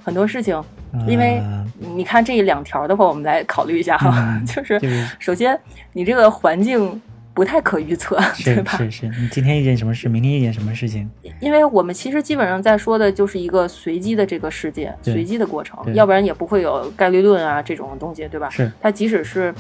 [0.04, 0.60] 很多事情，
[1.08, 1.40] 因为
[1.78, 4.82] 你看这两条的话，我们来考虑一下哈， 就是
[5.20, 5.56] 首先
[5.94, 7.00] 你这个环境。
[7.38, 8.76] 不太可预测， 对吧？
[8.80, 11.08] 是是，你今天一件什么事，明天一件什么事情？
[11.40, 18.50] 因为我们其实基本上在说的就是一个随机的这个世界，随机的过程，要不然也不会有概率论啊这种东西，对吧？
[18.50, 19.54] 是，它即使是。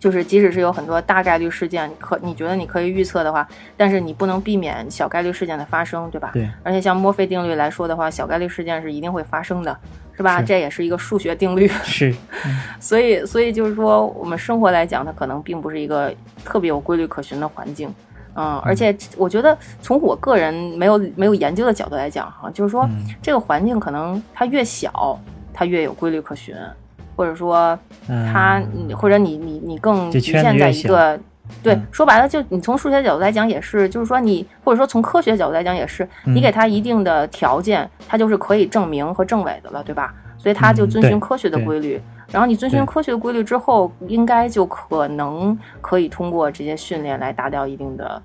[0.00, 6.28] 就是即使是有很多大概率事件，可你觉得你可以预测的话，但是你不能避免小概率事件的发生，对吧？
[6.34, 6.46] 对。
[6.62, 9.74] 而且像墨菲定律来说的话，小概率事件是一定会发生的，
[10.16, 10.42] 是吧？
[10.42, 11.68] 这也是一个数学定律。
[11.82, 12.14] 是。
[12.80, 16.12] 所以，所以就是说，我们生活来讲，它可能并不是一个
[16.44, 17.92] 特别有规律可循的环境。
[18.34, 18.58] 嗯。
[18.64, 22.88] 而且，我觉得从我个人没有没有研究的角度来讲，哈，就是说
[23.20, 25.18] 这个环境可能它越小，
[25.52, 26.54] 它越有规律可循。
[27.16, 28.60] 或者说，它，
[28.96, 31.16] 或者你你你更局限在一个，
[31.62, 40.14] 对，说白了，就你从数学角度来讲也是，就是说你，或者说从科学角度来讲也是，你给他一定的条件，他就是可以证明和证伪的了，对吧？
[40.38, 42.00] 所以他就遵循科学的规律。
[42.30, 48.22] 然后你遵循科学的规律之后，应该就可能可以通过这些训练来达到一定的，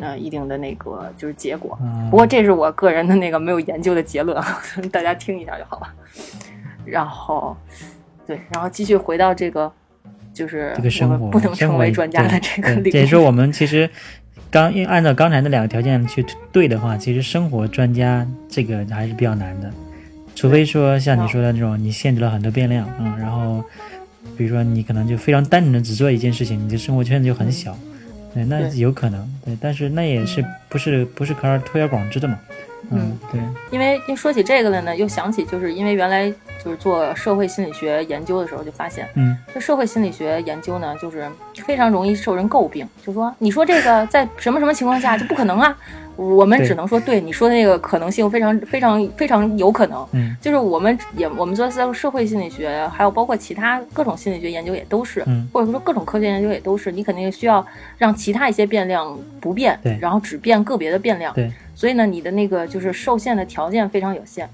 [0.00, 1.76] 呃，一定的那个就是结果。
[2.10, 4.40] 不过这是我个人的那个没有研究的结论，
[4.90, 5.86] 大家听一下就好了。
[6.86, 7.56] 然后。
[8.24, 9.70] 对，然后继续回到这个，
[10.32, 12.96] 就是这个生活不能成为专家的这个领域。
[12.96, 13.88] 也说我们其实
[14.50, 19.70] 刚按照刚才那两个条件去对的话，其实生活专家这个还是比较难的，
[20.34, 23.64] 除非说像你说的那种，你限制了很多变量，嗯，然后
[24.36, 27.76] 比如说你可能就非常单纯的只做一件事情，你的生活圈子就很小，
[28.34, 32.38] 对，那有可能，对，但是那也是不是不是可而推而广之的嘛。
[32.90, 33.40] 嗯，对，
[33.70, 36.30] 因为一说起这个了呢，又想起就是因为原来
[36.62, 41.30] 就是做社会心理学研究的时候，就发现，嗯，这社会心理学研究呢，就是
[41.64, 45.76] 非常容易受人诟病，就说你说这个在什么什么情况下就不可能啊。
[46.16, 57.64] 我们只能说，对你说的那个可能性非常非常非常有可能，嗯，就是我们也我们做社会心理学，还有包括其他各种心理学研究也都是，嗯，或者说各种科学研究也都是，你肯定需要
[57.96, 64.48] 让其他一些变量不变，对，然后只变个别的变量，对，所以呢，你的那个就是受限的条件非常有限，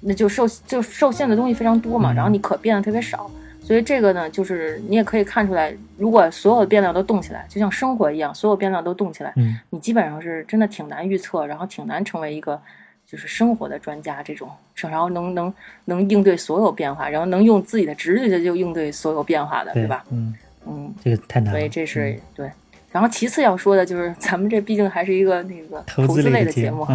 [0.00, 3.30] 那就受就受限的东西非常多嘛，然后你可变的特别少。
[3.70, 12.60] 所以这个呢，就是你也可以看出来，如果所有的变量都动起来，就像生活一样，所有变量都动起来，嗯，你基本上是真的挺难预测，然后挺难成为一个
[13.06, 15.54] 就是生活的专家这种，然后能能
[15.84, 20.04] 能应对所有变化，然后能用自己的直觉就应对所有变化的，对吧？
[20.10, 20.34] 嗯
[20.66, 21.60] 嗯，这个太难了。
[21.60, 22.50] 所以这是对。
[22.92, 26.86] 然后其次要说的就是，咱们这毕竟还是一个那个投资类的节目，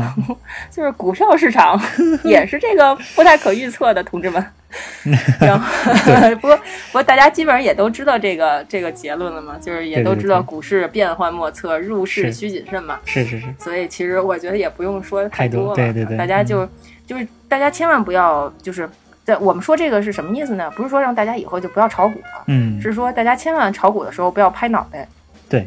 [0.70, 1.80] 就是股票市场
[2.24, 4.46] 也是这个不太可预测的，同志们。
[5.40, 13.00] 然后不过不过大家基本上也都知道这个这个结论了嘛，就是也都知道股市变幻莫测，入市需谨慎嘛。
[13.06, 13.46] 是是是。
[13.58, 16.18] 所以其实我觉得也不用说太多了，对对对。
[16.18, 16.68] 大家就
[17.08, 18.90] 就是大家千万不要就是
[19.24, 20.70] 在我们说这个是什么意思呢？
[20.72, 25.08] 不是说让大家以后就不要炒股了，嗯，是说大家千万炒股的时候不要拍脑袋。
[25.48, 25.66] 对。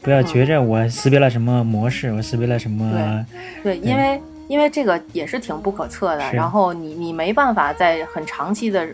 [0.00, 3.26] 不要觉着我识别了什么模式，我识别了什么？
[3.62, 6.32] 对，因为因为这个也是挺不可测的。
[6.32, 8.88] 然后你你没办法在很长期的，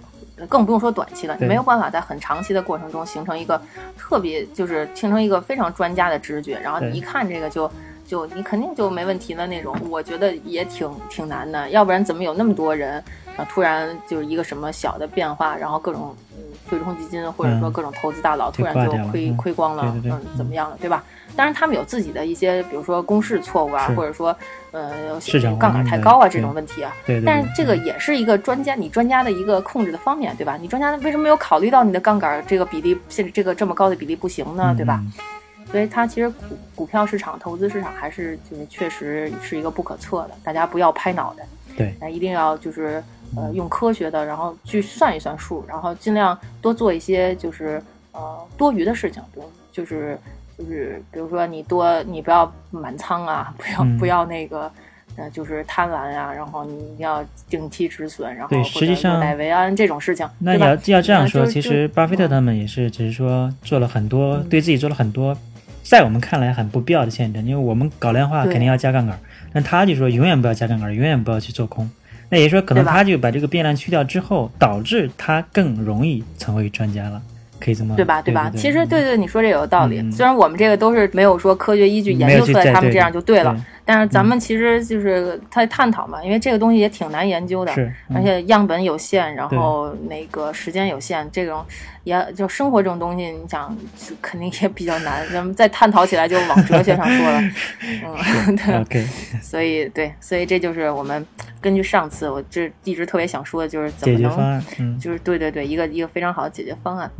[0.48, 3.60] 更不用说短期了，你没有办法在很长期的过程中形成一个
[3.96, 6.58] 特别，就是形成一个非常专家的直觉。
[6.58, 7.70] 然后你一看这个就
[8.06, 9.76] 就你肯定就没问题的那种。
[9.90, 13.02] 我觉得也挺挺难的，要不然怎么有那么多人
[13.36, 13.46] 啊？
[13.48, 16.16] 突然就是一个什么小的变化，然后各种。
[16.68, 21.04] 对冲基金或者说各种投资大佬突然就亏亏光了，嗯，怎么样了，对吧？
[21.36, 24.34] 当然他们有自己的一些，比如说公式错误啊，或者说
[24.70, 24.92] 呃
[25.58, 26.94] 杠杆太高啊这种问题啊。
[27.04, 27.20] 对。
[27.24, 30.56] 但是这个也是一个专家，你专家的一个控制的方面，对吧？
[30.60, 34.74] 你专家为什么没有考虑到你的杠杆这个比例，现这个这么高的比例不行呢？
[34.76, 35.02] 对吧？
[35.70, 41.44] 所以它其实股股票市场、投资市场还是就是确实是一个不可测的，大家不要拍脑袋。
[41.76, 41.94] 对。
[42.00, 43.02] 那一定要就是。
[43.36, 50.18] 呃，用科学的，然后去算一算数，然后尽量多做一些就是呃多余的事情，比如就是
[50.56, 54.70] 就是比如说你多你不要满仓啊，不要不要那个
[55.16, 65.36] 呃就是贪婪啊，然后你一定要定期止损，然后对，实际上买维安这种事情，那你要要这样说，其实巴菲特他们也是只是说做了很多对自己做了很多
[65.82, 69.18] 在我们看来很不必要的限制，因为我们搞量化肯定要加杠杆，
[69.52, 71.90] 但他就说永远不要加杠杆，永远不要去做空。
[72.34, 77.22] 那也就是说，可能他就把这个变量去掉之后，导致他更容易成为专家了，
[77.60, 78.20] 可以这么对吧？
[78.20, 78.50] 对吧？
[78.56, 80.04] 其实对对，你说这有道理。
[80.10, 83.56] 虽然我们这个都是没有说科学依据研究出来，他们这样就对了。
[83.84, 87.72] 但是咱们其实就是在探讨嘛，因为这个东西也挺难研究的，
[88.14, 91.64] 而且样本有限，然后那个时间有限，这种
[92.02, 93.76] 也就生活这种东西，你想
[94.22, 95.26] 肯定也比较难。
[95.30, 97.40] 咱们再探讨起来就往哲学上说了，
[98.66, 99.04] 嗯， 对。
[99.42, 101.24] 所以对，所以这就是我们
[101.60, 107.10] 根据上次我这一直特别想说的，就是怎么能，就是对对对，一个一个非常好的解决方案。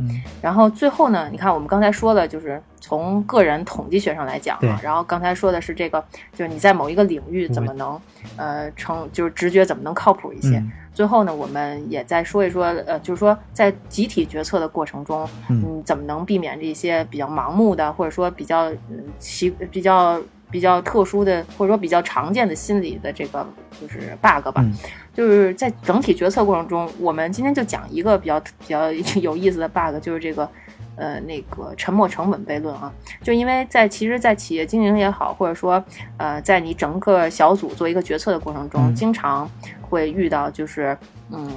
[0.41, 2.59] 然后最后呢，你看我们刚才说的，就是。
[2.85, 7.99] 从个人统计学上来讲啊，然后刚才说的是这个，就是你在某一个领域怎么能
[8.37, 10.63] 呃成，就是直觉怎么能靠谱一些。
[10.93, 18.71] 最后呢，我们也再说一说，呃，就是说在集体决策的过程中，嗯，怎么能避免这些比较盲目的，或者说比较
[19.17, 20.21] 奇、比较
[20.51, 23.43] 比较特殊的，或者说比较常见的心理的这个
[23.81, 24.63] 就是 bug 吧。
[25.11, 30.47] 就是在整体决策过程中，我们今天就讲一个比较比较 有意思的 bug，就是这个。
[30.95, 35.83] 呃，那个沉没成本悖论啊，就因为在其实，在企业经营也好，或者说，
[36.17, 39.49] 呃，在你整个小组做一个决策的过程中，经常
[39.81, 40.97] 会遇到，就是，
[41.31, 41.49] 嗯，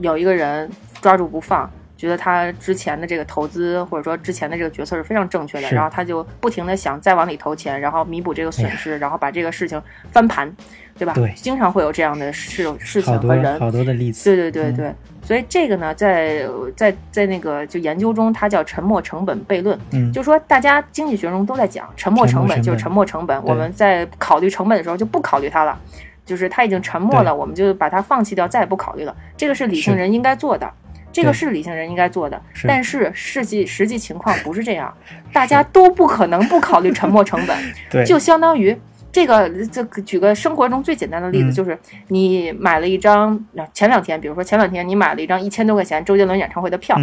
[0.00, 1.70] 有一个人抓住不放，
[2.00, 10.50] 觉得他之前的这个投资或者说之前的这个决策是非常正确的，然后他就不停的想再往里投钱，然后弥补这个损失，然后把这个事情翻盘，
[10.96, 11.12] 对吧？
[11.12, 14.34] 对，经常会有这样的事事情和人，好多的例子。
[14.34, 14.94] 对对对对。
[15.22, 19.78] 所以这个呢，在在在那个就研究中，它叫沉没成本悖论。
[19.92, 23.44] 嗯，就说大家经济学中都在讲沉没成本，就是沉没成本。
[23.44, 25.78] 我们在考虑成本的时候就不考虑它了，
[26.24, 29.14] 就是它已经沉没了，我们就把它放弃掉，再也不考虑了。
[29.36, 30.68] 这个是理性人应该做的，
[31.12, 32.40] 这个是理性人应该做的。
[32.64, 34.92] 但是实际实际情况不是这样，
[35.32, 37.56] 大家都不可能不考虑沉没成本。
[37.90, 38.76] 对，就相当于。
[39.12, 43.44] 这个，这举个生活中最简单的例子，就是你买了一张，
[43.74, 46.96] 前两天，比如说前两天你买了一张一千多块钱周杰伦演唱会的票，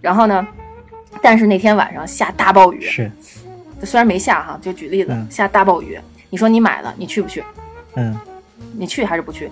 [0.00, 0.46] 然后呢，
[1.20, 3.10] 但是那天晚上下大暴雨，是，
[3.82, 5.98] 虽然没下哈，就举例子，下大暴雨，
[6.30, 7.42] 你说你买了，你去不去？
[7.96, 8.16] 嗯，
[8.76, 9.50] 你去还是不去？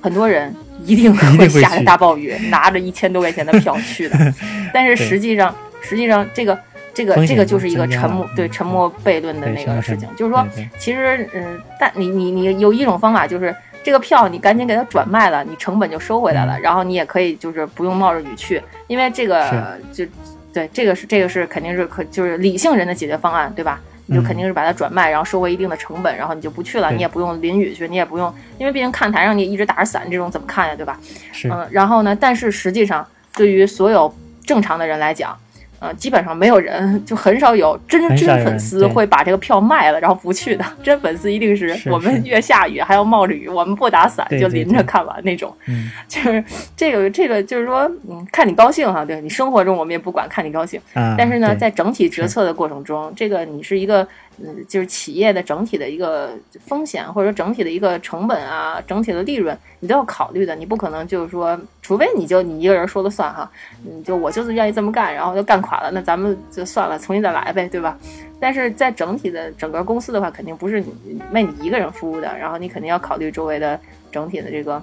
[0.00, 4.34] 很多人一定会 下着大暴雨，拿着一千多块钱的票去的，
[4.72, 6.58] 但是实际上，实际上这个。
[6.94, 10.44] 这个这个就是一个沉默对沉默悖论的那个事情，就是说，
[10.80, 20.04] 其实嗯，但你你你有一种方法，就是这个票你赶紧给它转卖了，你成本就收回来了，然后你也可以就是不用冒着雨去，因为这个就
[20.52, 23.80] 对这个是这个是肯定是可就是理性人的解决方案，对吧？
[24.08, 30.98] 你就肯定是把它转卖，然后收回一定的成本，然后你就不去了，你也不用淋雨去，你也不用，因为毕竟看台上你一直打着伞，这种怎么看呀，对吧？
[31.30, 34.12] 是嗯，然后呢，但是实际上对于所有
[34.44, 35.38] 正常的人来讲。
[35.80, 40.64] 呃，基本上没有人， 就很少有真真粉丝会把这个票卖了，然后不去的。
[40.82, 45.54] 真粉丝一定是我们越下雨还要冒着雨，我们不打伞就淋着看完那种。
[45.66, 46.42] 嗯，就是
[46.76, 49.04] 这个这个就是说，嗯，看你高兴哈。
[49.04, 50.80] 对你生活中我们也不管，看你高兴。
[51.16, 54.06] 但是呢，在整体决策的过程中，这个你是一个。
[54.40, 56.30] 嗯，就是企业的整体的一个
[56.64, 60.54] 风险，或者说整体的一个成本啊，整体的利润，你都要考虑的。
[60.54, 63.50] 你不可能就是说，除非你就你一个人说了算哈，
[63.84, 67.98] 嗯，就我就是愿意这么干，然后就干垮了，那咱们就算了，重新再来呗，对吧？
[68.40, 73.78] 但是在整体的整个公司的话，肯定不是你为你一个人服务的，然后你肯定要考虑周围的
[74.10, 74.82] 整体的这个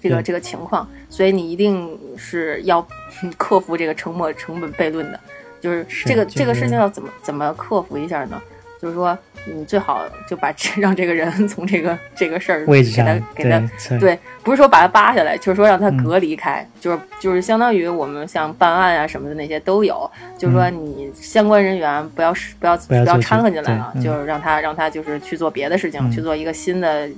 [0.00, 2.86] 这个这个情况，所以你一定是要
[3.36, 5.20] 克服这个沉没成本悖论的，
[5.60, 8.40] 就是这个这个事情要怎么怎么克服一下呢？
[8.82, 9.16] 就是说，
[9.46, 13.60] 你最好就把 让这个人从这个这个事儿给他给他
[14.00, 27.08] 对，不是说把他扒下来，就是说让他隔离开，就是就是相当于我们像办案啊什么的那些都有，就是说你相关人员不要不要不要掺和进来了，就是让他让他就是去做别的事情，去做一个新的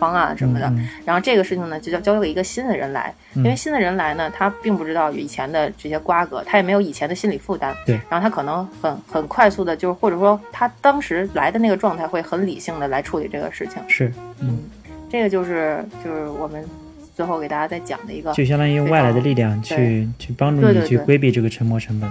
[0.00, 0.72] 方案什么的。
[1.04, 11.00] 然后这个事情呢，就交交给一个新的人来，因为新的人来呢，他并不知道以前的这些瓜葛，他也没有以前的心理负担，对，然后他可能很很快速的，就是或者说他当。
[11.04, 14.58] 时来的那个状态会很理性的来处理这个事情，是，嗯，
[15.10, 16.64] 这个就是就是我们
[17.14, 22.10] 最后给大家再讲的一个，就相当于外来的力量去去帮助你去规避这个沉没成本，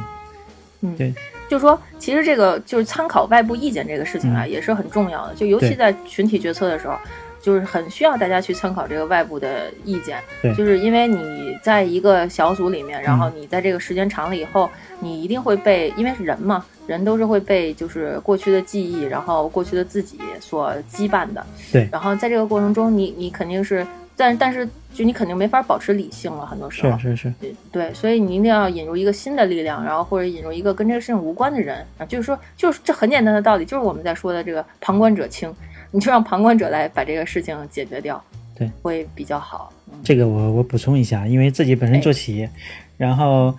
[0.82, 1.14] 嗯，对，
[1.50, 6.96] 就说其实这个就是参考外部意见这个事情啊，也是很重要的，就尤其在群体决策的时候。
[7.44, 10.18] 就是很需要大家去参考这个外部的意见，
[10.56, 14.70] 就是因为你在一个小组里面，然后你在这个时间长了以后，
[15.02, 21.46] 你一定会被，因为是人嘛，人都是会被就是过去的记忆，然后过去的自己所羁绊的。
[21.70, 21.90] 对。
[21.92, 26.98] 然后在这个过程中，你你肯定是，但但是就你肯定没法保持理性了，很多时候。
[26.98, 27.56] 是是是。
[27.74, 35.54] 对，所以你一定要引入一个新的力量，然后或者引入一个跟这个事情无关的人啊，就是说，就是这很简单的道理，就是我们在说的这个旁观者清。
[35.94, 38.22] 你就让旁观者来把这个事情解决掉，
[38.56, 39.72] 对，会比较好。
[40.04, 42.50] 这个我我补充一下，因为自己本身做企业，
[42.98, 43.56] 然后，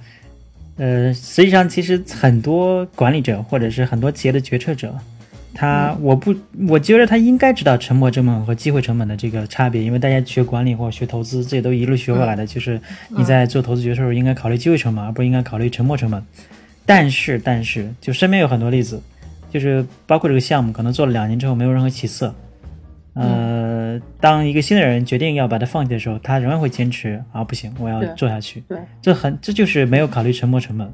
[0.77, 4.93] 呃，实际上其实很多管理者或者是很多企业的决策者，
[5.55, 6.35] 他我不
[6.67, 12.81] 我觉得他应该知道沉没成本和机会成本的这个差别，因为大家学管理或者学投资，这些都一路学过来的，就是
[13.11, 16.21] 你在做投资决策时候应该考虑机会成本，而不应该考虑沉没成本。
[16.85, 19.01] 但是但是，就身边有很多例子。
[19.55, 22.35] 就是包括这个项目，可能做了两年之后没有任何起色，
[23.13, 28.65] 呃，当一个新的人决定要把它放弃的时候，他仍然会坚持啊，不行，我要做下去。
[28.67, 30.93] 对，这很这就是没有考虑沉没成本，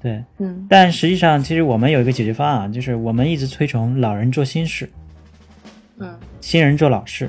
[0.00, 0.64] 对，嗯。
[0.70, 4.88] 但实际上，其实我们有一个解决方案，就是我们一直推崇老人做新事，
[5.98, 7.28] 嗯，新人做老事，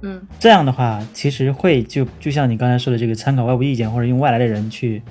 [0.00, 0.22] 嗯。
[0.40, 5.02] 这样的话，其实会就就像你刚才说的这个参考外部意见或者用外来的人去，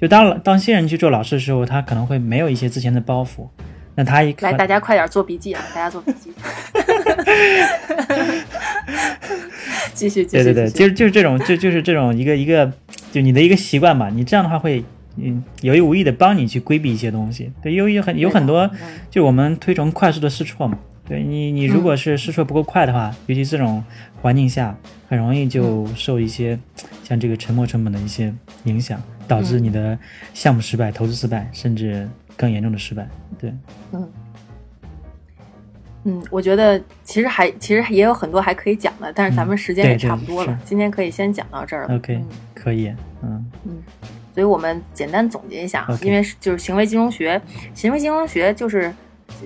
[0.00, 3.46] 就当当新人去做老事的时候，他可能会没有一些之前的包袱。
[3.94, 5.62] 那他一来，大家快点做笔记啊！
[5.74, 6.32] 大家做笔记。
[9.94, 10.44] 继续，继续。
[10.44, 12.72] 对对对，就是就是这种，就就是这种一个一个，
[13.12, 14.08] 就你的一个习惯吧。
[14.08, 14.82] 你这样的话会，
[15.16, 17.52] 嗯，有意无意的帮你去规避一些东西。
[17.62, 18.70] 对，有有很有很多，
[19.10, 20.78] 就我们推崇快速的试错嘛。
[21.06, 23.84] 对你，你如果是试错不够快的话，尤其这种
[24.22, 24.74] 环境下，
[25.08, 26.58] 很容易就受一些
[27.04, 28.32] 像这个沉没成本的一些
[28.64, 29.98] 影响，导致你的
[30.32, 33.08] 项目失败、投资失败，甚至更严重的失败。
[33.38, 33.52] 对，
[33.92, 34.12] 嗯。
[36.04, 41.94] 嗯，我觉得其实还其实也有很多还可以讲的，但是咱们时间也差不多了，今天可以先讲到这儿了。
[41.94, 42.20] OK，
[42.54, 42.88] 可以，
[43.22, 43.82] 嗯嗯，
[44.34, 47.40] 所以我们简单总结一下，因为就是行为金融学，
[47.72, 48.92] 行为金融学就是。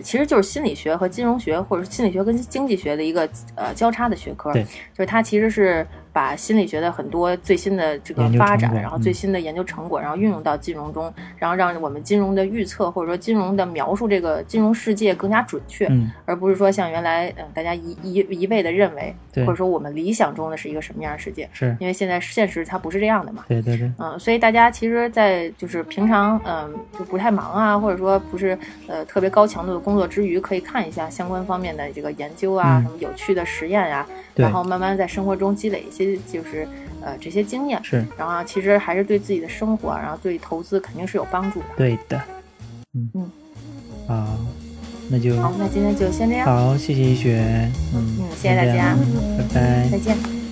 [0.02, 4.52] 其实就是心理学和金融学，或者是心理学跟经济学的一个呃交叉的学科。
[4.52, 5.86] 对，就是它其实是
[6.16, 15.86] 把心理学的很多最新的这个发展，然后最新的研究成果，然后运用到金融中，然后让我们金融的预测或者说金融的描述这个金融世界更加准确，
[16.24, 21.46] 而不是说像原来嗯大家一一一味的认为，或者说我们理想中的是一个什么样的世界？
[21.52, 23.44] 是因为现在现实它不是这样的嘛？
[23.46, 23.92] 对对对。
[23.98, 34.06] 嗯，所以大家其实，在就是平常嗯就不太忙啊，或者说不是呃特别高强度的工作之余，可以看一下相关方面的这个研究啊，什么有趣的实验呀，
[34.36, 36.66] 然后慢慢在生活中积累一些就是
[37.02, 37.82] 呃这些经验。
[37.82, 41.66] 是，然后其实还是对自己的生活，然后对投资肯定是有帮助的。
[41.76, 42.20] 对的，
[42.94, 43.10] 嗯。
[43.14, 43.30] 嗯，
[44.06, 44.38] 好，
[45.10, 46.46] 那就好，那今天就先这样。
[46.46, 47.40] 好，谢谢一雪，
[47.94, 48.96] 嗯嗯，谢谢大家，
[49.38, 50.45] 拜拜，再见。